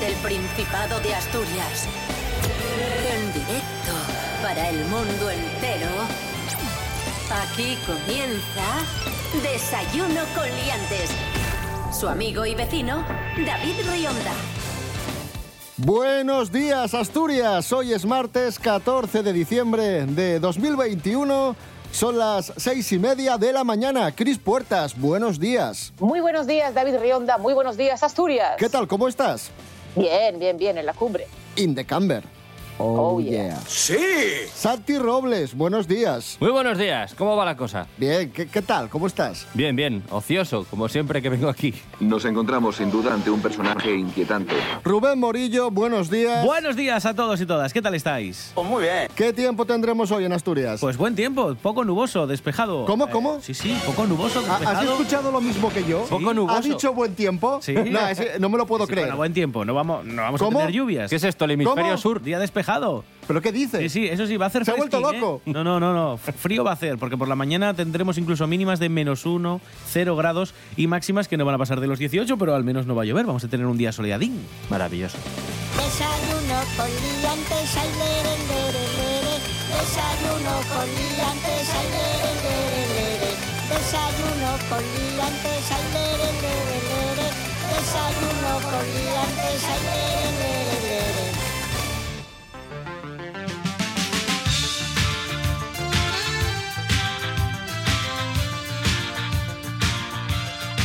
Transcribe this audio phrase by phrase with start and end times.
[0.00, 1.86] Desde el Principado de Asturias.
[3.12, 3.92] En directo
[4.42, 5.88] para el mundo entero.
[7.42, 11.10] Aquí comienza Desayuno con Liantes.
[11.92, 13.04] Su amigo y vecino,
[13.46, 14.32] David Rionda.
[15.76, 21.56] Buenos días Asturias, hoy es martes 14 de diciembre de 2021,
[21.90, 24.14] son las seis y media de la mañana.
[24.14, 25.92] Cris Puertas, buenos días.
[25.98, 28.56] Muy buenos días David Rionda, muy buenos días Asturias.
[28.58, 29.50] ¿Qué tal, cómo estás?
[29.96, 31.26] Bien, bien, bien, en la cumbre.
[31.56, 32.22] In the camber.
[32.82, 33.58] Oh, yeah.
[33.66, 33.94] ¡Sí!
[34.54, 36.38] Santi Robles, buenos días.
[36.40, 37.86] Muy buenos días, ¿cómo va la cosa?
[37.98, 38.88] Bien, ¿qué, qué tal?
[38.88, 39.46] ¿Cómo estás?
[39.52, 41.74] Bien, bien, ocioso, como siempre que vengo aquí.
[42.00, 44.54] Nos encontramos sin duda ante un personaje inquietante.
[44.82, 46.42] Rubén Morillo, buenos días.
[46.42, 48.52] Buenos días a todos y todas, ¿qué tal estáis?
[48.54, 49.08] Pues muy bien.
[49.14, 50.80] ¿Qué tiempo tendremos hoy en Asturias?
[50.80, 52.86] Pues buen tiempo, poco nuboso, despejado.
[52.86, 53.42] ¿Cómo, Eh, cómo?
[53.42, 54.78] sí, sí, poco nuboso, ¿Ha- despejado.
[54.78, 56.04] ¿Has escuchado lo mismo que yo?
[56.04, 56.56] Poco nuboso.
[56.56, 57.60] ¿Ha dicho buen tiempo?
[57.60, 57.74] Sí.
[57.74, 58.00] No,
[58.38, 59.08] no me lo puedo Sí, creer.
[59.08, 60.60] Bueno, buen tiempo, no vamos, no vamos ¿Cómo?
[60.60, 61.10] a tener lluvias.
[61.10, 61.98] ¿Qué es esto, el hemisferio ¿Cómo?
[61.98, 62.22] sur?
[62.22, 62.69] Día despejado.
[63.26, 63.80] ¿Pero qué dices?
[63.80, 65.42] Sí, sí, eso sí, va a hacer Se ha vuelto loco.
[65.46, 65.52] ¿eh?
[65.52, 66.16] No, no, no, no.
[66.16, 70.16] Frío va a hacer, porque por la mañana tendremos incluso mínimas de menos uno, cero
[70.16, 72.94] grados y máximas que no van a pasar de los 18, pero al menos no
[72.94, 73.26] va a llover.
[73.26, 74.40] Vamos a tener un día soleadín.
[74.68, 75.18] Maravilloso.
[75.76, 79.34] Desayuno con liantes, ay, lere, lere, lere.
[79.70, 83.30] Desayuno con liantes, ay, lere, lere, lere.
[83.70, 87.28] Desayuno con liantes, ay, lere, lere, lere.
[87.70, 90.59] Desayuno con liantes, ay, lere, lere, lere.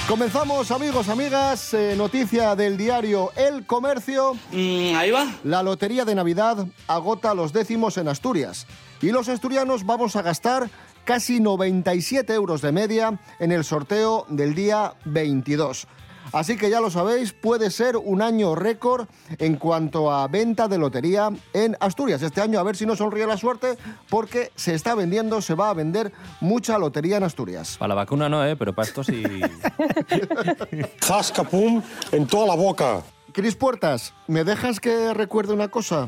[0.07, 1.73] Comenzamos, amigos, amigas.
[1.73, 4.35] eh, noticia del diario El Comercio.
[4.51, 5.25] Mm, ahí va.
[5.43, 8.67] La lotería de Navidad agota los décimos en Asturias.
[9.01, 10.69] Y los asturianos vamos a gastar
[11.05, 15.88] casi 97 euros de media en el sorteo del día 22.
[16.31, 20.78] Así que ya lo sabéis, puede ser un año récord en cuanto a venta de
[20.78, 22.22] lotería en Asturias.
[22.22, 23.78] Este año a ver si no sonríe la suerte
[24.09, 27.78] porque se está vendiendo, se va a vender mucha lotería en Asturias.
[27.78, 28.56] Para la vacuna no, ¿eh?
[28.56, 29.24] Pero para esto sí.
[31.02, 31.81] Jascapum
[32.12, 33.02] en toda la boca.
[33.31, 36.07] Cris Puertas, ¿me dejas que recuerde una cosa?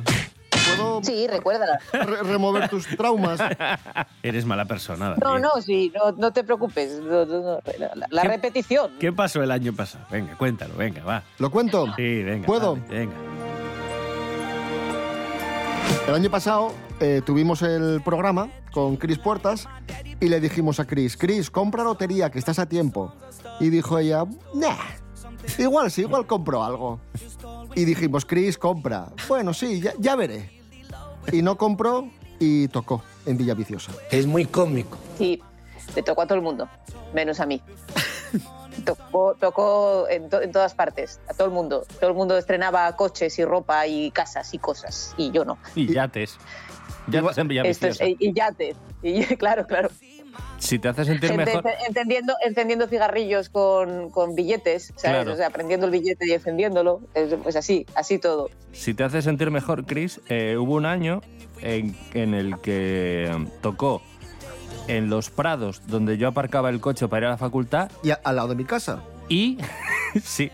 [0.76, 1.80] ¿Puedo Sí, recuérdala.
[1.94, 3.40] re- remover tus traumas?
[4.24, 5.16] Eres mala persona.
[5.22, 5.42] No, David.
[5.44, 7.00] no, sí, no, no te preocupes.
[7.00, 8.92] no, no, no, la la ¿Qué- repetición.
[9.00, 10.06] ¿Qué pasó el año pasado?
[10.12, 11.24] Venga, cuéntalo, venga, va.
[11.40, 11.86] ¿Lo cuento?
[11.96, 12.46] Sí, venga.
[12.46, 12.76] ¿Puedo?
[12.76, 13.16] dale, venga.
[16.08, 19.68] El año pasado eh, tuvimos el programa con Cris Puertas
[20.20, 23.14] y le dijimos a Cris, Cris, compra lotería, que estás a tiempo.
[23.60, 24.24] Y dijo ella,
[24.54, 24.76] nah,
[25.58, 27.00] igual sí, igual compro algo.
[27.76, 29.10] Y dijimos, Cris, compra.
[29.28, 30.57] Bueno, sí, ya, ya veré.
[31.32, 33.92] Y no compró y tocó en Villaviciosa.
[34.12, 34.98] Es muy cómico.
[35.18, 35.42] Sí,
[35.96, 36.70] le tocó a todo el mundo,
[37.14, 37.62] menos a mí.
[38.86, 41.84] Tocó, tocó en, to- en todas partes, a todo el mundo.
[42.00, 45.58] Todo el mundo estrenaba coches y ropa y casas y cosas, y yo no.
[45.74, 46.38] Y yates.
[47.08, 48.76] Yates en es, y, y yates.
[49.02, 49.90] Y, claro, claro.
[50.60, 51.64] Si te hace sentir Gente mejor...
[51.66, 55.18] ence- encendiendo, cigarrillos con, con billetes, ¿sabes?
[55.18, 55.34] Claro.
[55.34, 57.02] O sea, prendiendo el billete y encendiéndolo.
[57.14, 58.50] Es, pues así, así todo.
[58.72, 61.22] Si te hace sentir mejor, Chris, eh, hubo un año
[61.62, 63.30] en, en el que
[63.62, 64.02] tocó
[64.88, 68.20] en los prados donde yo aparcaba el coche para ir a la facultad Y a-
[68.24, 69.04] al lado de mi casa.
[69.30, 69.58] y
[70.24, 70.50] sí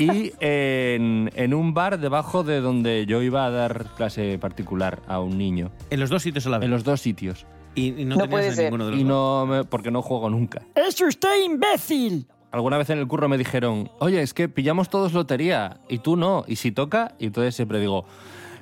[0.00, 5.18] y en, en un bar debajo de donde yo iba a dar clase particular a
[5.20, 6.66] un niño En los dos sitios a la vez.
[6.66, 8.64] en los dos sitios Y, y no, No tenías puede ser.
[8.64, 9.08] ninguno de los y dos.
[9.08, 12.26] no me- porque no juego nunca ¡Es usted imbécil!
[12.50, 16.16] alguna vez en el curro me dijeron oye es que pillamos todos lotería y tú
[16.16, 18.04] no y si toca y entonces siempre digo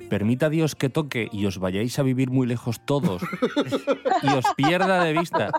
[0.09, 3.21] Permita Dios que toque y os vayáis a vivir muy lejos todos
[4.23, 5.51] y os pierda de vista.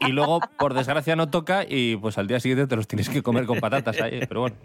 [0.00, 3.08] Y, y luego, por desgracia, no toca y pues al día siguiente te los tienes
[3.08, 4.18] que comer con patatas ahí.
[4.26, 4.56] Pero bueno.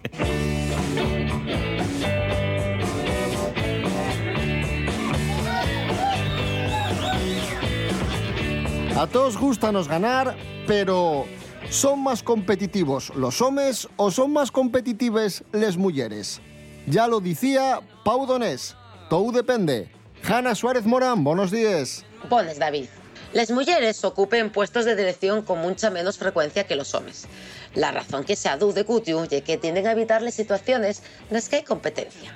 [8.97, 10.35] A todos gustanos ganar,
[10.67, 11.25] pero
[11.69, 16.41] ¿son más competitivos los hombres o son más competitives les mujeres?
[16.87, 18.75] Ya lo decía Pau Donés.
[19.09, 19.89] Todo depende.
[20.23, 22.05] Hanna Suárez Morán, buenos días.
[22.29, 22.85] Pones, David.
[23.33, 27.27] Las mujeres ocupen puestos de dirección con mucha menos frecuencia que los hombres.
[27.73, 31.47] La razón que se aduce cutiu es que tienden a evitar las situaciones en las
[31.47, 32.33] que hay competencia.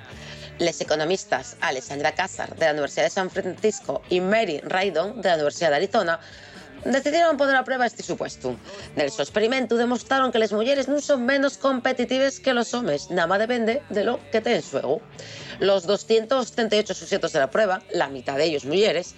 [0.58, 5.34] Les economistas Alessandra Casar de la Universidad de San Francisco y Mary Raidon de la
[5.34, 6.18] Universidad de Arizona
[6.82, 8.56] decidieron poner a prueba este supuesto.
[8.94, 13.26] Del su experimento demostraron que las mujeres no son menos competitivas que los hombres, nada
[13.26, 15.02] más depende de lo que te en juego.
[15.58, 19.14] Los 238 sujetos de la prueba, la mitad de ellos mujeres,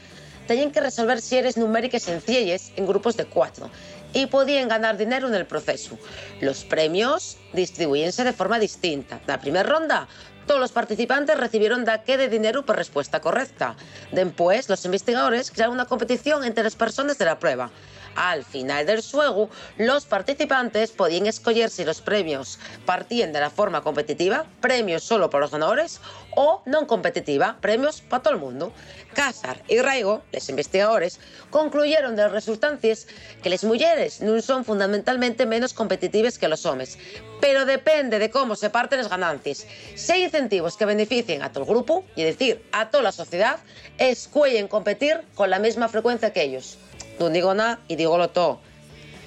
[0.49, 3.70] tenían que resolver series numéricas sencillas en grupos de cuatro
[4.12, 5.99] y podían ganar dinero en el proceso.
[6.41, 9.20] Los premios distribuíense de forma distinta.
[9.26, 10.08] La primera ronda
[10.49, 13.77] todos los participantes recibieron daque de dinero por respuesta correcta.
[14.11, 17.71] Después, los investigadores crearon una competición entre las personas de la prueba.
[18.19, 23.82] Al final del juego, los participantes podían escoger si los premios partían de la forma
[23.82, 26.00] competitiva, premios solo para los ganadores,
[26.35, 28.73] o no competitiva, premios para todo el mundo.
[29.15, 31.20] Cázar y Raigo, los investigadores,
[31.50, 33.06] concluyeron de las resultancias
[33.41, 36.99] que las mujeres no son fundamentalmente menos competitivas que los hombres,
[37.41, 39.65] pero depende de cómo se parten las ganancias.
[40.11, 43.61] Hay incentivos que beneficien a todo el grupo, es decir, a toda la sociedad,
[43.97, 46.79] escuellen competir con la misma frecuencia que ellos.
[47.19, 48.61] No digo nada y digo lo todo.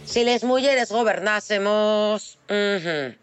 [0.06, 2.38] Si las mujeres gobernásemos...
[2.50, 2.50] ujú.
[2.50, 3.21] Cada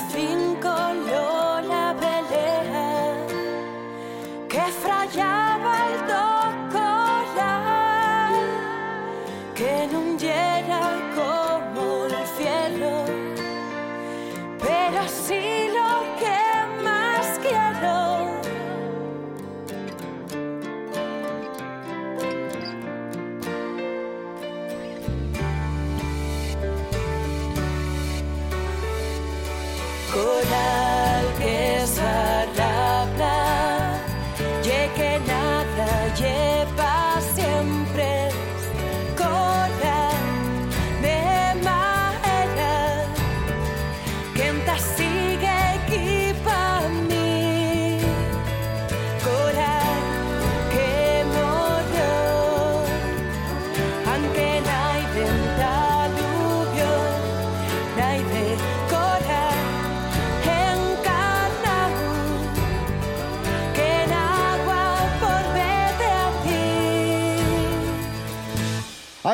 [0.00, 0.39] A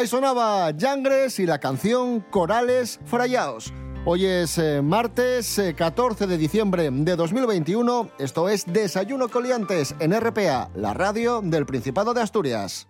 [0.07, 3.73] Sonaba Yangres y la canción Corales Frayaos.
[4.05, 8.11] Hoy es eh, martes eh, 14 de diciembre de 2021.
[8.19, 12.87] Esto es Desayuno Coliantes en RPA, la radio del Principado de Asturias.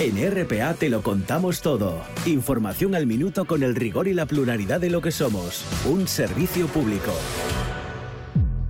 [0.00, 2.02] En RPA te lo contamos todo.
[2.26, 5.64] Información al minuto con el rigor y la pluralidad de lo que somos.
[5.86, 7.12] Un servicio público.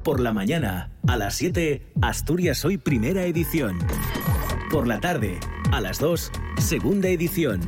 [0.05, 3.79] Por la mañana, a las 7, Asturias Hoy Primera Edición.
[4.70, 5.38] Por la tarde,
[5.70, 7.60] a las 2, Segunda Edición.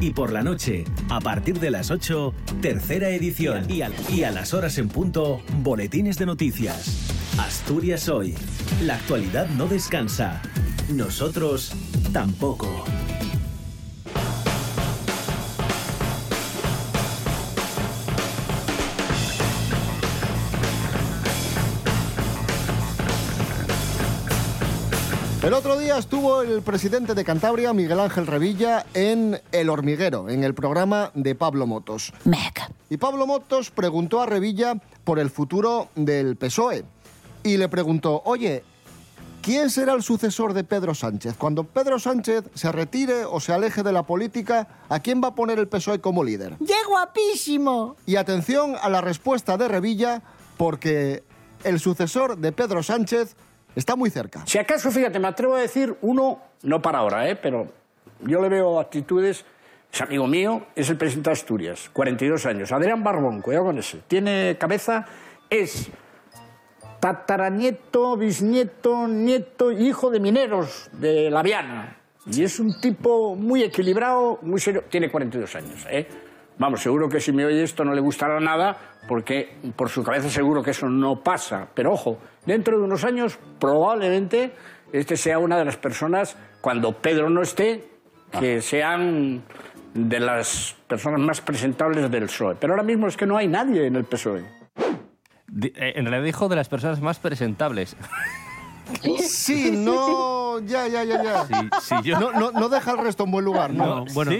[0.00, 3.70] Y por la noche, a partir de las 8, Tercera Edición.
[3.70, 7.12] Y a, y a las horas en punto, Boletines de Noticias.
[7.38, 8.34] Asturias Hoy.
[8.82, 10.42] La actualidad no descansa.
[10.88, 11.72] Nosotros
[12.12, 12.84] tampoco.
[25.48, 30.44] El otro día estuvo el presidente de Cantabria, Miguel Ángel Revilla, en El Hormiguero, en
[30.44, 32.12] el programa de Pablo Motos.
[32.90, 34.74] Y Pablo Motos preguntó a Revilla
[35.04, 36.84] por el futuro del PSOE.
[37.44, 38.62] Y le preguntó, oye,
[39.40, 41.36] ¿quién será el sucesor de Pedro Sánchez?
[41.38, 45.34] Cuando Pedro Sánchez se retire o se aleje de la política, ¿a quién va a
[45.34, 46.58] poner el PSOE como líder?
[46.58, 47.96] ¡Qué guapísimo!
[48.04, 50.20] Y atención a la respuesta de Revilla,
[50.58, 51.24] porque
[51.64, 53.34] el sucesor de Pedro Sánchez
[53.78, 54.42] está muy cerca.
[54.46, 57.36] Si acaso, fíjate, me atrevo a decir uno, no para ahora, ¿eh?
[57.36, 57.68] pero
[58.20, 59.44] yo le veo actitudes,
[59.92, 64.00] es amigo mío, es el presidente de Asturias, 42 años, Adrián Barbón, cuidado con ese,
[64.08, 65.06] tiene cabeza,
[65.48, 65.90] es
[67.00, 71.96] tataranieto, bisnieto, nieto, hijo de mineros de La Viana.
[72.30, 76.06] Y es un tipo muy equilibrado, muy serio, tiene 42 años, ¿eh?
[76.58, 80.28] Vamos, seguro que si me oye esto no le gustará nada, porque por su cabeza
[80.28, 81.68] seguro que eso no pasa.
[81.72, 82.18] Pero ojo,
[82.48, 84.52] dentro de unos años probablemente
[84.92, 87.84] este sea una de las personas, cuando Pedro no esté,
[88.40, 89.42] que sean
[89.92, 92.56] de las personas más presentables del PSOE.
[92.58, 94.40] Pero ahora mismo es que no hay nadie en el PSOE.
[94.40, 97.96] Eh, En realidad dijo de las personas más presentables.
[99.22, 101.46] Sí, no pero ya, ya, ya, ya.
[101.46, 104.04] Sí, sí, yo- No, no, no deja el resto en buen lugar, ¿no?
[104.04, 104.30] No, bueno,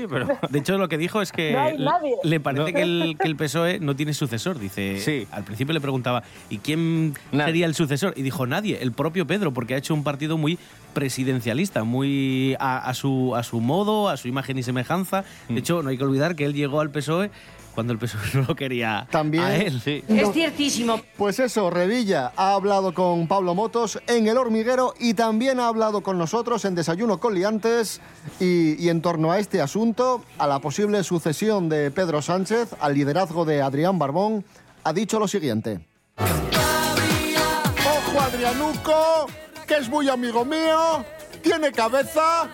[0.49, 2.15] de hecho lo que dijo es que No hay le- nadie.
[2.23, 2.77] le parece No.
[2.77, 4.59] que, el, que el PSOE no tiene sucesor.
[4.59, 8.15] Dice, al principio le preguntaba, ¿y quién sería el sucesor?
[8.17, 10.59] Y dijo, nadie, el propio Pedro, porque ha hecho un partido muy
[10.95, 15.25] presidencialista, muy a, a su, a su modo, a su imagen y semejanza.
[15.49, 15.55] Mm.
[15.55, 17.31] De hecho, no hay que olvidar que él llegó al PSOE
[17.79, 19.45] cuando el PSOE no lo quería También.
[19.45, 19.81] a él.
[19.87, 21.01] Es ciertísimo.
[21.17, 26.01] Pues eso, Revilla ha hablado con Pablo Motos en El Hormiguero y también ha hablado
[26.01, 28.01] con nosotros en Desayuno con Liantes
[28.41, 32.95] y, y en torno a este asunto, a la posible sucesión de Pedro Sánchez al
[32.95, 34.45] liderazgo de Adrián Barbón,
[34.83, 35.79] ha dicho lo siguiente.
[36.17, 39.27] Ojo Adrianuco,
[39.69, 41.05] que es muy amigo mío,
[41.45, 42.49] tiene cabeza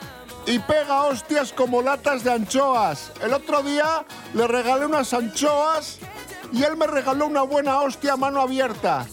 [0.47, 3.13] y pega hostias como latas de anchoas.
[3.23, 5.99] El otro día le regalé unas anchoas
[6.53, 9.07] y él me regaló una buena hostia a mano abierta.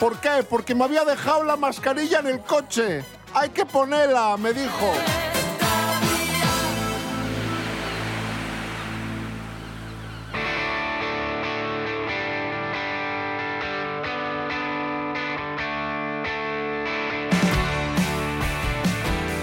[0.00, 0.44] ¿Por qué?
[0.48, 3.04] Porque me había dejado la mascarilla en el coche.
[3.32, 4.92] Hay que ponerla, me dijo.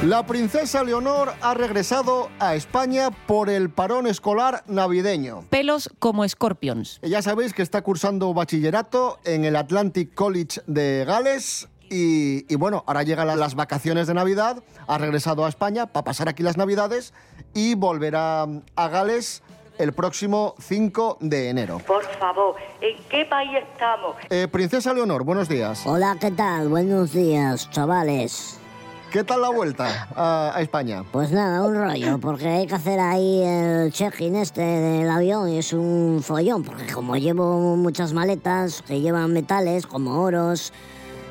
[0.03, 5.43] La princesa Leonor ha regresado a España por el parón escolar navideño.
[5.51, 7.00] Pelos como escorpions.
[7.03, 11.67] Ya sabéis que está cursando bachillerato en el Atlantic College de Gales.
[11.91, 16.05] Y, y bueno, ahora llegan la- las vacaciones de Navidad, ha regresado a España para
[16.05, 17.13] pasar aquí las Navidades
[17.53, 19.43] y volverá a Gales
[19.77, 21.79] el próximo 5 de enero.
[21.86, 24.15] Por favor, ¿en qué país estamos?
[24.29, 25.86] Eh, princesa Leonor, buenos días.
[25.86, 26.70] Hola, ¿qué tal?
[26.70, 28.58] Buenos días, chavales.
[29.12, 31.03] ¿Qué tal la vuelta a, a España?
[31.12, 35.58] Pues nada, un rollo, porque hay que hacer ahí el check-in este del avión y
[35.58, 40.72] es un follón, porque como llevo muchas maletas que llevan metales como oros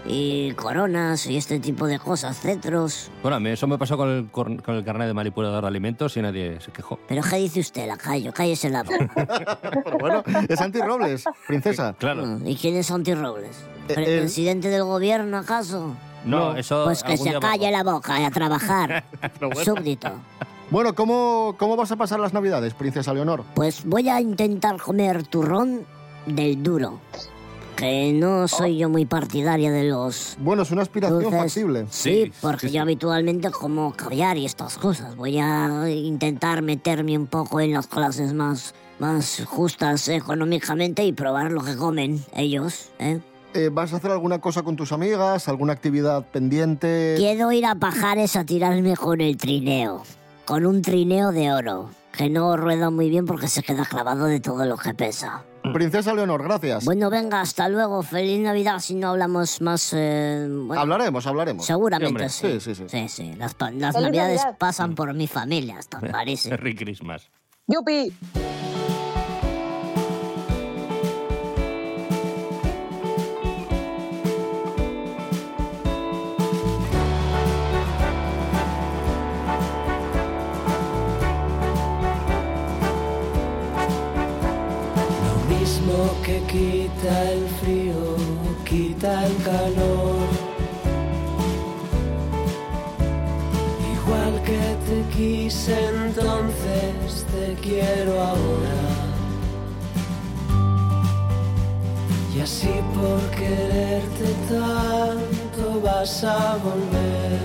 [0.06, 3.10] y coronas y este tipo de cosas, cetros.
[3.22, 6.16] Bueno, a mí eso me pasó con el, con el carnet de manipulador de alimentos
[6.18, 6.99] y nadie se quejó.
[7.08, 8.32] Pero ¿qué dice usted, lacayo?
[8.34, 9.49] Cállese la boca.
[10.00, 11.94] bueno, es Santi Robles, princesa.
[11.99, 12.40] Claro.
[12.44, 13.56] ¿Y quién es Santi Robles?
[13.88, 15.94] Eh, ¿Pre- él- ¿Presidente del gobierno, acaso?
[16.24, 19.04] No, eso Pues que algún se día calle la boca y a trabajar.
[19.40, 19.64] bueno.
[19.64, 20.10] Súbdito.
[20.70, 23.44] Bueno, ¿cómo, ¿cómo vas a pasar las Navidades, princesa Leonor?
[23.54, 25.84] Pues voy a intentar comer turrón
[26.26, 27.00] del duro.
[27.74, 30.36] Que no soy yo muy partidaria de los.
[30.38, 31.40] Bueno, es una aspiración dulces.
[31.40, 31.86] factible.
[31.88, 35.16] Sí, porque yo habitualmente como caviar y estas cosas.
[35.16, 41.52] Voy a intentar meterme un poco en las clases más, más justas económicamente y probar
[41.52, 43.20] lo que comen ellos, ¿eh?
[43.52, 45.49] Eh, ¿Vas a hacer alguna cosa con tus amigas?
[45.49, 47.14] ¿Alguna actividad pendiente?
[47.19, 50.02] Quiero ir a Pajares a tirarme con el trineo.
[50.45, 51.90] Con un trineo de oro.
[52.12, 55.45] Que no rueda muy bien porque se queda clavado de todo lo que pesa.
[55.73, 56.85] Princesa Leonor, gracias.
[56.85, 58.02] Bueno, venga, hasta luego.
[58.02, 59.92] Feliz Navidad si no hablamos más.
[59.97, 61.66] eh, bueno, Hablaremos, hablaremos.
[61.66, 62.61] Seguramente Sí, hombre.
[62.61, 62.75] sí.
[62.75, 63.35] Sí, sí, sí.
[63.37, 64.59] Las, las Navidades Navidad.
[64.59, 66.50] pasan por mi familia, hasta parece.
[66.50, 67.28] Merry Christmas.
[67.66, 68.12] ¡Yupi!
[86.49, 88.16] Quita el frío,
[88.64, 90.16] quita el calor.
[93.94, 98.80] Igual que te quise entonces, te quiero ahora.
[102.35, 107.40] Y así por quererte tanto vas a volver.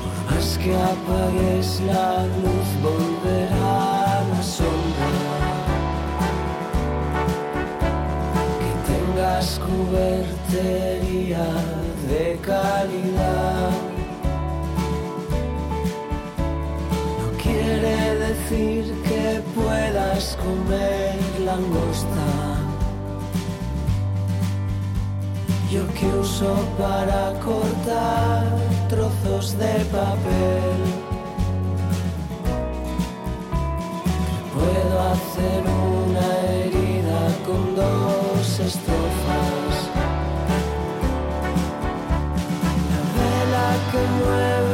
[0.00, 3.89] Por más que apagues la luz, volverá
[9.40, 11.46] tengas cubertería
[12.08, 13.70] de calidad.
[17.18, 22.28] No quiere decir que puedas comer langosta.
[25.70, 28.44] Yo que uso para cortar
[28.88, 30.80] trozos de papel.
[34.52, 35.79] Puedo hacer una
[44.06, 44.69] vela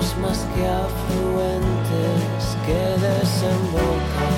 [0.00, 4.34] más que afluentes que desembocan.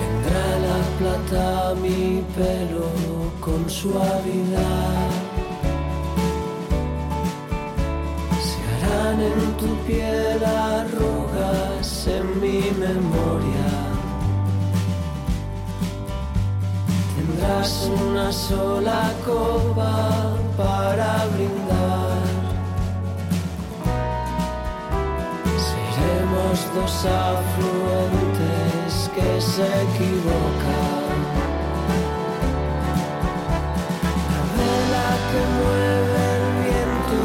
[0.00, 2.88] Vendrá la plata a mi pelo
[3.40, 5.10] con suavidad.
[8.48, 13.53] Se harán en tu piel arrugas en mi memoria.
[17.44, 22.22] Tendrás una sola copa para brindar.
[25.68, 31.16] Seremos dos afluentes que se equivocan.
[34.30, 37.24] La vela que mueve el viento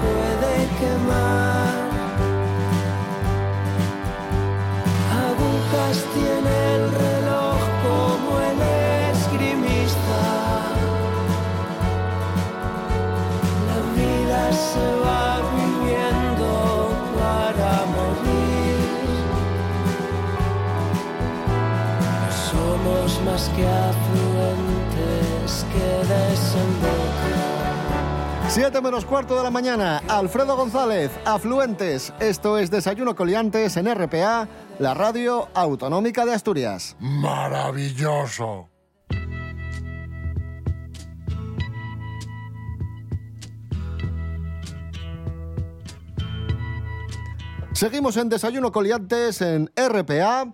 [0.00, 1.78] puede quemar.
[5.28, 6.84] Agujas tiene el
[28.48, 32.12] 7 menos cuarto de la mañana, Alfredo González, Afluentes.
[32.18, 34.48] Esto es Desayuno Coliantes en RPA,
[34.80, 36.96] la radio autonómica de Asturias.
[36.98, 38.68] Maravilloso.
[47.72, 50.52] Seguimos en Desayuno Coliantes en RPA.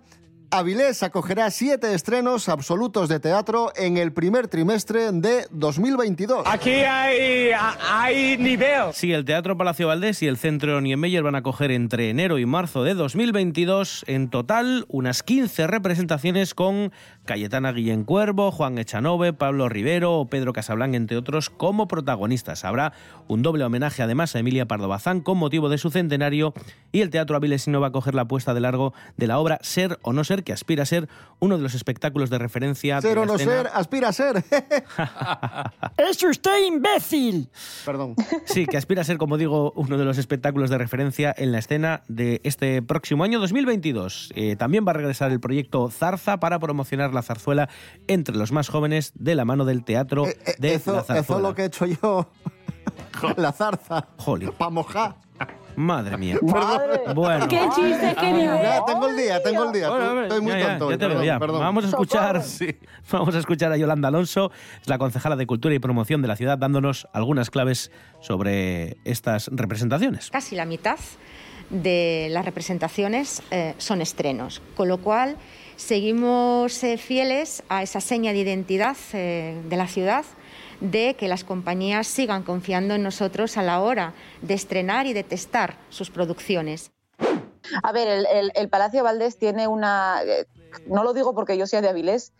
[0.49, 6.43] Avilés acogerá siete estrenos absolutos de teatro en el primer trimestre de 2022.
[6.45, 7.51] Aquí hay,
[7.81, 8.93] hay nivel.
[8.93, 12.45] Sí, el Teatro Palacio Valdés y el Centro Niemeyer van a acoger entre enero y
[12.45, 16.93] marzo de 2022 en total unas 15 representaciones con
[17.25, 22.63] Cayetana Guillén Cuervo, Juan Echanove, Pablo Rivero o Pedro Casablanca, entre otros, como protagonistas.
[22.63, 22.93] Habrá
[23.27, 26.53] un doble homenaje además a Emilia Pardo Bazán con motivo de su centenario
[26.93, 29.99] y el Teatro Avilesino va a coger la puesta de largo de la obra Ser
[30.03, 31.07] o no ser, que aspira a ser
[31.39, 32.95] uno de los espectáculos de referencia.
[32.95, 34.43] de Ser la o no escena- ser, aspira a ser.
[35.97, 37.49] ¡Es usted imbécil!
[37.85, 38.15] Perdón.
[38.45, 41.59] Sí, que aspira a ser, como digo, uno de los espectáculos de referencia en la
[41.59, 44.31] escena de este próximo año 2022.
[44.35, 47.69] Eh, también va a regresar el proyecto Zarza para promocionar la zarzuela
[48.07, 50.25] entre los más jóvenes de la mano del teatro
[50.59, 51.41] de eso, la eso es zarzuela.
[51.49, 52.29] lo que he hecho yo.
[53.37, 54.07] la zarza.
[54.17, 54.51] Jolín.
[54.57, 55.15] Pa' mojar.
[55.77, 56.37] Madre mía.
[56.41, 57.13] Perdón.
[57.13, 57.47] Bueno.
[57.47, 58.61] Qué chiste, qué nivel.
[58.63, 59.89] Ya, tengo el día, tengo el día.
[59.89, 60.89] Bueno, Estoy muy ya, tonto.
[60.89, 61.39] ya te perdón, veo, ya.
[61.39, 61.59] perdón.
[61.59, 62.41] Vamos a escuchar,
[63.11, 66.35] vamos a escuchar a Yolanda Alonso, es la concejala de Cultura y Promoción de la
[66.35, 70.31] ciudad, dándonos algunas claves sobre estas representaciones.
[70.31, 70.97] Casi la mitad
[71.69, 75.37] de las representaciones eh, son estrenos, con lo cual
[75.75, 80.25] seguimos eh, fieles a esa seña de identidad eh, de la ciudad
[80.79, 85.23] de que las compañías sigan confiando en nosotros a la hora de estrenar y de
[85.23, 86.91] testar sus producciones.
[87.83, 90.45] A ver, el, Palacio Valdés tiene una, eh,
[90.87, 92.33] no lo digo porque yo sea de Avilés,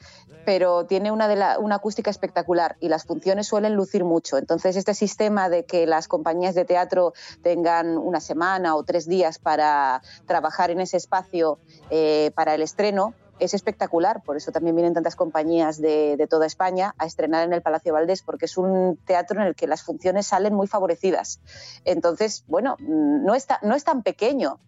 [0.46, 4.38] pero tiene una, de una acústica espectacular y las funciones suelen lucir mucho.
[4.38, 9.40] Entonces, este sistema de que las compañías de teatro tengan una semana o tres días
[9.40, 14.94] para trabajar en ese espacio eh, para el estreno, es espectacular, por eso también vienen
[14.94, 18.98] tantas compañías de, de toda España a estrenar en el Palacio Valdés, porque es un
[19.06, 21.40] teatro en el que las funciones salen muy favorecidas.
[21.86, 24.60] Entonces, bueno, no, está, no es tan pequeño.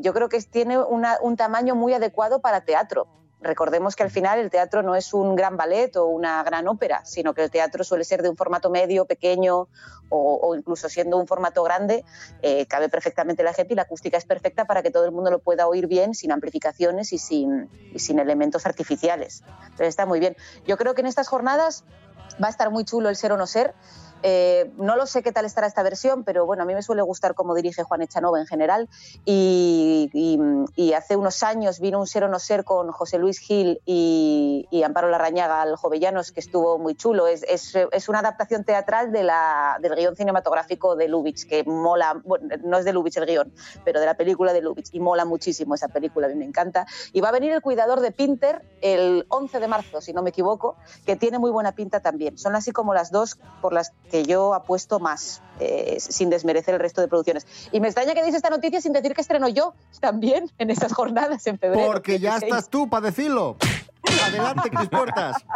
[0.00, 3.06] Yo creo que tiene una- un tamaño muy adecuado para teatro.
[3.40, 7.04] Recordemos que al final el teatro no es un gran ballet o una gran ópera,
[7.04, 9.68] sino que el teatro suele ser de un formato medio, pequeño
[10.10, 12.04] o, incluso siendo un formato grande,
[12.42, 15.30] eh, cabe perfectamente la gente y la acústica es perfecta para que todo el mundo
[15.30, 19.44] lo pueda oír bien, sin amplificaciones y sin, y sin elementos artificiales.
[19.76, 20.36] Pero está muy bien.
[20.66, 21.84] Yo creo que en estas jornadas
[22.42, 23.74] va a estar muy chulo el ser o no ser.
[24.22, 27.02] Eh, no lo sé qué tal estará esta versión, pero bueno, a mí me suele
[27.02, 28.88] gustar cómo dirige Juan Echanova en general.
[29.24, 30.10] Y,
[30.96, 35.08] hace unos años vino un ser o no ser con José Luis Gil y, Amparo
[35.10, 37.26] Larrañaga al Jovellanos, que estuvo muy chulo.
[37.26, 37.74] Es,
[38.08, 39.30] una adaptación teatral del
[39.96, 43.52] guion cinematográfico de Lubitsch, que mola, bueno, no es de Lubitsch el guion,
[43.84, 46.86] pero de la película de Lubitsch, y mola muchísimo esa película, a mí me encanta.
[47.12, 50.30] Y va a venir el cuidador de Pinter el 11 de marzo, si no me
[50.30, 52.38] equivoco, que tiene muy buena pinta también.
[52.38, 56.80] Son así como las dos por las que yo apuesto más, eh, sin desmerecer el
[56.80, 57.46] resto de producciones.
[57.72, 60.92] Y me extraña que deis esta noticia sin decir que estreno yo también en estas
[60.92, 61.86] jornadas en febrero.
[61.86, 62.52] Porque ya 16.
[62.52, 63.56] estás tú para decirlo.
[64.26, 65.36] Adelante, Cris Puertas.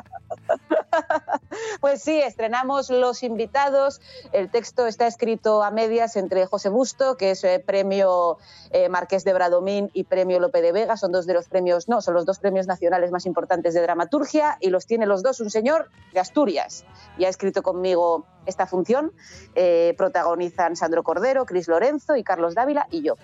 [1.80, 4.00] Pues sí, estrenamos Los Invitados.
[4.32, 8.38] El texto está escrito a medias entre José Busto, que es eh, premio
[8.70, 10.96] eh, Marqués de Bradomín, y premio Lope de Vega.
[10.96, 14.56] Son dos de los premios, no, son los dos premios nacionales más importantes de dramaturgia
[14.60, 16.84] y los tiene los dos un señor de Asturias.
[17.18, 19.12] Y ha escrito conmigo esta función.
[19.54, 23.16] Eh, protagonizan Sandro Cordero, Cris Lorenzo y Carlos Dávila y yo.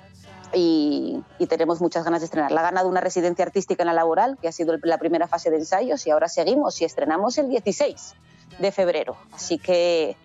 [0.55, 2.53] Y, tenemos muchas ganas de estrenar.
[2.53, 5.51] La ha ganado una residencia artística en la laboral, que ha sido la primera fase
[5.51, 8.15] de ensayos, y ahora seguimos y estrenamos el 16
[8.59, 9.17] de febrero.
[9.33, 10.17] Así que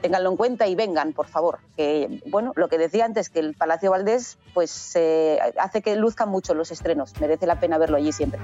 [0.00, 1.60] ténganlo en cuenta y vengan, por favor.
[1.76, 6.28] Que, bueno, lo que decía antes, que el Palacio Valdés pues, eh, hace que luzcan
[6.28, 7.18] mucho los estrenos.
[7.20, 8.40] Merece la pena verlo allí siempre.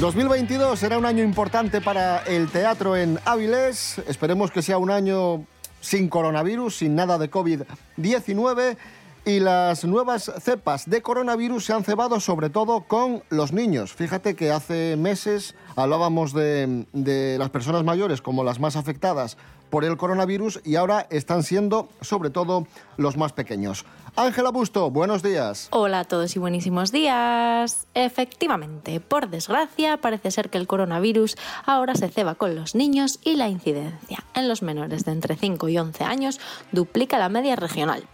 [0.00, 4.00] 2022 será un año importante para el teatro en Áviles.
[4.08, 5.44] Esperemos que sea un año
[5.82, 8.78] sin coronavirus, sin nada de COVID-19
[9.24, 13.92] y las nuevas cepas de coronavirus se han cebado sobre todo con los niños.
[13.92, 19.36] Fíjate que hace meses hablábamos de, de, las personas mayores como las más afectadas
[19.68, 23.84] por el coronavirus y ahora están siendo sobre todo los más pequeños.
[24.16, 25.68] Ángela Busto, buenos días.
[25.70, 27.86] Hola a todos y buenísimos días.
[27.94, 33.36] Efectivamente, por desgracia, parece ser que el coronavirus ahora se ceba con los niños y
[33.36, 36.40] la incidencia en los menores de entre 5 y 11 años
[36.72, 38.08] duplica la media regional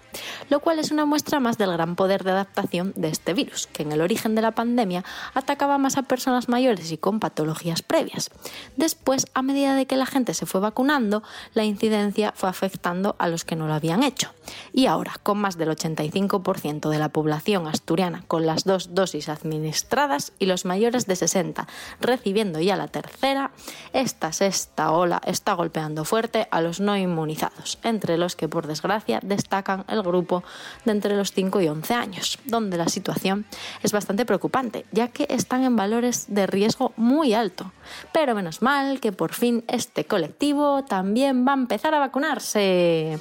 [0.50, 3.82] lo cual es una muestra más del gran poder de adaptación de este virus, que
[3.82, 8.30] en el origen de la pandemia atacaba más a personas mayores y con patologías previas.
[8.76, 11.22] Después, a medida de que la gente se fue vacunando,
[11.54, 14.32] la incidencia fue afectando a los que no lo habían hecho.
[14.72, 20.32] Y ahora, con más del 85% de la población asturiana con las dos dosis administradas
[20.38, 21.66] y los mayores de 60
[22.00, 23.50] recibiendo ya la tercera,
[23.92, 29.20] esta sexta ola está golpeando fuerte a los no inmunizados, entre los que por desgracia
[29.22, 30.42] destacan el grupo
[30.84, 33.44] de entre los 5 y 11 años, donde la situación
[33.82, 37.72] es bastante preocupante, ya que están en valores de riesgo muy alto.
[38.12, 43.18] Pero menos mal que por fin este colectivo también va a empezar a vacunarse.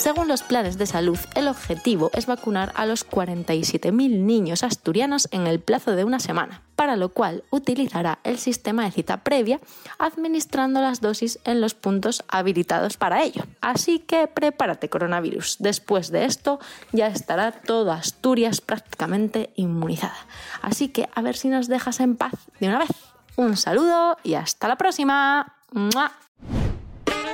[0.00, 5.46] Según los planes de salud, el objetivo es vacunar a los 47.000 niños asturianos en
[5.46, 9.60] el plazo de una semana, para lo cual utilizará el sistema de cita previa,
[9.98, 13.42] administrando las dosis en los puntos habilitados para ello.
[13.60, 15.56] Así que prepárate coronavirus.
[15.58, 16.60] Después de esto
[16.92, 20.16] ya estará toda Asturias prácticamente inmunizada.
[20.62, 22.88] Así que a ver si nos dejas en paz de una vez.
[23.36, 25.58] Un saludo y hasta la próxima.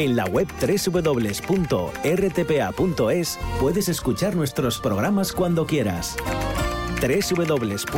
[0.00, 1.38] En la web www.rtpa.es
[3.60, 6.16] puedes escuchar nuestros programas cuando quieras.
[7.02, 7.90] www.rtpa.es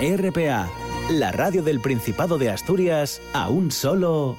[0.00, 0.70] RPA,
[1.10, 4.38] la radio del Principado de Asturias, a un solo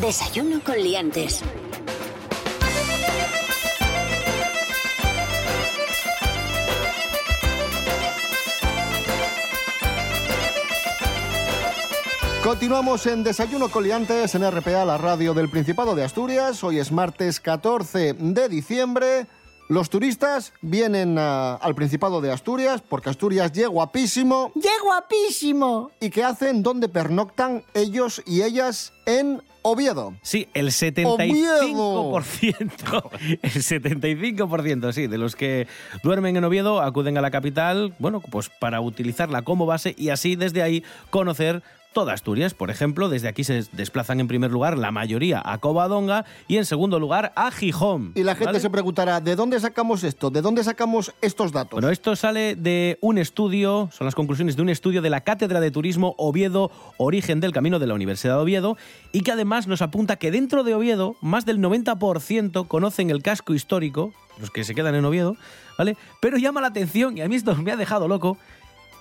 [0.00, 1.42] Desayuno con liantes.
[12.42, 16.62] Continuamos en Desayuno con liantes en RPA, la radio del Principado de Asturias.
[16.64, 19.26] Hoy es martes 14 de diciembre.
[19.68, 24.50] Los turistas vienen a- al Principado de Asturias porque Asturias llega guapísimo.
[24.62, 25.90] ¡Qué guapísimo!
[26.00, 26.62] ¿Y qué hacen?
[26.62, 28.94] ¿Dónde pernoctan ellos y ellas?
[29.04, 30.16] En Oviedo.
[30.22, 33.10] Sí, el 75%.
[33.42, 35.66] El 75%, sí, de los que
[36.02, 40.36] duermen en Oviedo acuden a la capital, bueno, pues para utilizarla como base y así
[40.36, 42.54] desde ahí conocer toda Asturias.
[42.54, 46.64] Por ejemplo, desde aquí se desplazan en primer lugar la mayoría a Covadonga y en
[46.64, 48.12] segundo lugar a Gijón.
[48.14, 48.60] Y la gente ¿vale?
[48.60, 50.30] se preguntará, ¿de dónde sacamos esto?
[50.30, 51.72] ¿De dónde sacamos estos datos?
[51.72, 55.60] Bueno, esto sale de un estudio, son las conclusiones de un estudio de la Cátedra
[55.60, 58.76] de Turismo Oviedo, Origen del Camino de la Universidad de Oviedo,
[59.12, 63.54] y que además nos apunta que dentro de Oviedo, más del 90% conocen el casco
[63.54, 65.36] histórico, los que se quedan en Oviedo,
[65.76, 65.96] ¿vale?
[66.20, 68.38] Pero llama la atención, y a mí esto me ha dejado loco,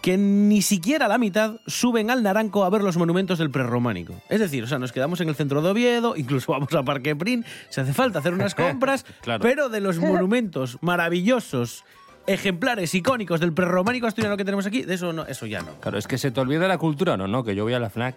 [0.07, 4.13] que ni siquiera la mitad suben al Naranco a ver los monumentos del prerrománico.
[4.29, 7.13] Es decir, o sea, nos quedamos en el centro de Oviedo, incluso vamos a Parque
[7.13, 9.41] Prin, se hace falta hacer unas compras, Claro.
[9.41, 11.83] pero de los monumentos maravillosos,
[12.25, 15.73] ejemplares icónicos del prerrománico asturiano que tenemos aquí, de eso no, eso ya no.
[15.81, 17.27] Claro, es que se te olvida la cultura, ¿no?
[17.27, 18.15] No, que yo voy a la FNAC.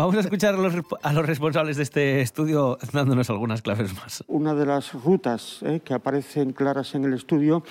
[0.00, 4.24] Vamos a escuchar a los, a los responsables de este estudio dándonos algunas claves más.
[4.28, 7.62] Una de las rutas eh, que aparecen claras en el estudio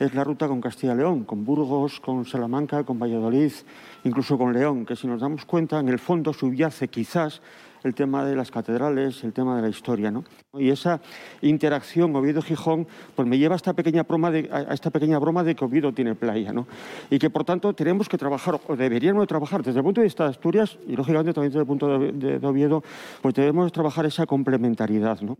[0.00, 3.52] es la ruta con Castilla y León, con Burgos, con Salamanca, con Valladolid,
[4.02, 7.40] incluso con León, que si nos damos cuenta, en el fondo subyace quizás
[7.86, 10.10] el tema de las catedrales, el tema de la historia.
[10.10, 10.24] ¿no?
[10.58, 11.00] Y esa
[11.42, 15.54] interacción Oviedo-Gijón pues me lleva a esta, pequeña broma de, a esta pequeña broma de
[15.54, 16.52] que Oviedo tiene playa.
[16.52, 16.66] ¿no?
[17.10, 20.06] Y que por tanto tenemos que trabajar, o deberíamos de trabajar desde el punto de
[20.06, 22.82] vista de Asturias y lógicamente también desde el punto de, de- de Oviedo,
[23.22, 25.20] pues debemos trabajar esa complementariedad.
[25.20, 25.36] ¿no?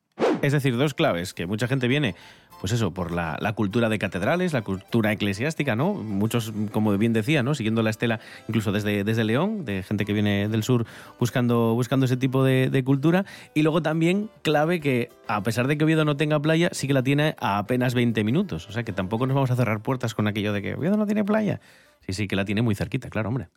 [0.47, 2.15] Es decir, dos claves, que mucha gente viene,
[2.61, 5.93] pues eso, por la, cultura de catedrales, la cultura eclesiástica, ¿no?
[5.93, 7.57] Muchos, como bien decía, ¿no?
[7.57, 10.87] Siguiendo la estela, incluso desde, desde León, de gente que viene del sur
[11.19, 13.25] buscando, buscando ese tipo de, de cultura.
[13.55, 16.95] Y luego también, clave que, a pesar de que Oviedo no tenga playa, sí que
[16.95, 18.69] la tiene a apenas 20 minutos.
[18.69, 21.07] O sea que tampoco nos vamos a cerrar puertas con aquello de que Oviedo no
[21.07, 21.61] tiene playa.
[22.07, 23.49] Sí, sí, que la tiene muy cerquita, claro, hombre.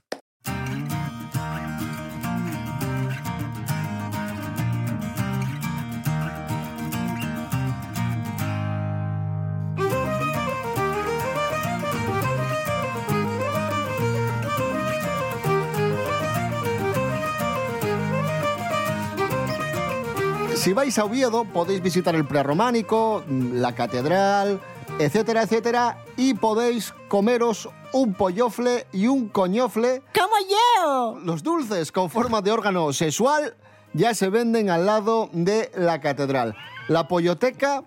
[20.89, 24.59] Vais a Oviedo, podéis visitar el prerrománico, la catedral,
[24.97, 30.01] etcétera, etcétera, y podéis comeros un pollofle y un coñofle.
[30.15, 31.19] ¡Como yo!
[31.23, 33.55] Los dulces con forma de órgano sexual
[33.93, 36.55] ya se venden al lado de la catedral.
[36.87, 37.83] La polloteca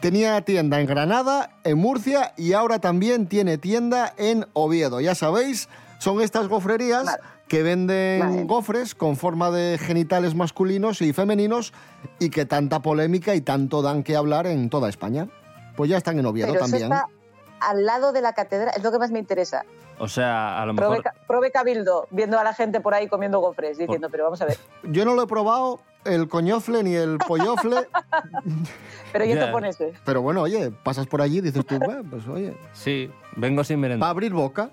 [0.00, 5.00] tenía tienda en Granada, en Murcia y ahora también tiene tienda en Oviedo.
[5.00, 5.70] Ya sabéis,
[6.04, 11.72] son estas gofrerías que venden gofres con forma de genitales masculinos y femeninos
[12.18, 15.28] y que tanta polémica y tanto dan que hablar en toda España.
[15.76, 16.92] Pues ya están en Oviedo Pero eso también.
[16.92, 17.06] está
[17.60, 19.64] al lado de la catedral, es lo que más me interesa.
[19.98, 21.12] O sea, a lo Prove, mejor...
[21.26, 24.58] prove cabildo, viendo a la gente por ahí comiendo gofres, diciendo, pero vamos a ver.
[24.82, 27.86] Yo no lo he probado, el coñofle ni el pollofle,
[29.12, 29.34] Pero ¿y Ya.
[29.40, 29.78] esto pones?
[30.04, 33.78] pero bueno, oye, pasas por allí y dices tú, "Bueno, pues oye, Sí, vengo sin
[33.80, 34.00] merendar.
[34.00, 34.70] para abrir boca.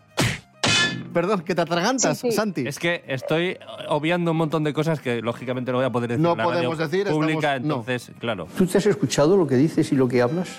[1.13, 2.35] Perdón, que te atragantas, Sí, sí.
[2.35, 2.67] Santi.
[2.67, 3.57] Es que estoy
[3.89, 6.43] obviando un montón de cosas que lógicamente no voy a poder decir No en la
[6.45, 7.75] radio podemos decir, pública, estamos- no.
[7.81, 8.47] entonces, claro.
[8.57, 10.49] ¿Tú te has escuchado lo que dices y lo que hablas?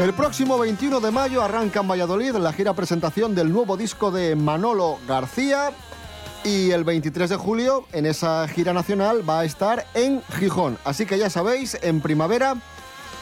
[0.00, 4.36] El próximo 21 de mayo arranca en Valladolid la gira presentación del nuevo disco de
[4.36, 5.70] Manolo García
[6.46, 10.78] y el 23 de julio en esa gira nacional va a estar en Gijón.
[10.84, 12.54] Así que ya sabéis, en primavera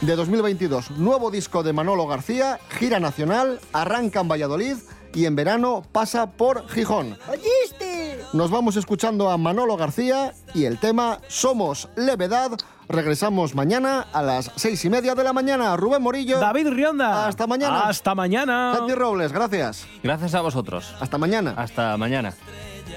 [0.02, 4.76] de 2022, nuevo disco de Manolo García, gira nacional, arranca en Valladolid
[5.14, 7.16] y en verano pasa por Gijón.
[7.26, 8.20] ¿Oíste?
[8.34, 12.50] Nos vamos escuchando a Manolo García y el tema Somos Levedad.
[12.90, 15.74] Regresamos mañana a las seis y media de la mañana.
[15.78, 16.40] Rubén Morillo.
[16.40, 17.26] David Rionda.
[17.26, 17.88] Hasta mañana.
[17.88, 18.74] Hasta mañana.
[18.76, 19.87] Santi Robles, gracias.
[20.02, 20.94] Gracias a vosotros.
[21.00, 21.54] Hasta mañana.
[21.56, 22.34] Hasta mañana.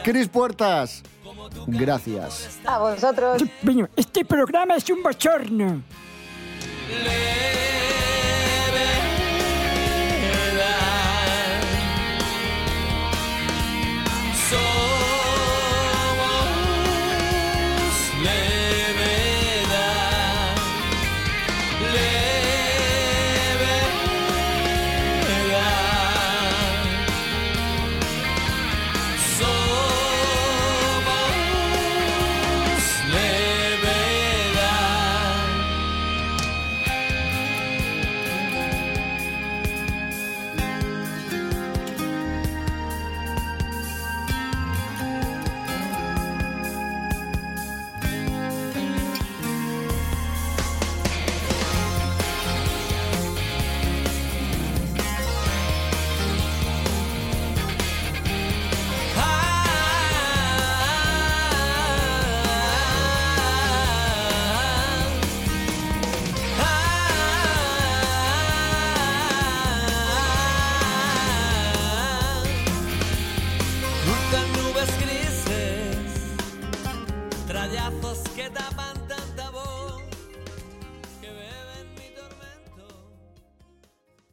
[0.08, 1.04] Cris Puertas.
[1.67, 2.60] Gracias.
[2.65, 3.43] A vosotros.
[3.98, 5.84] Este programa es un bochorno.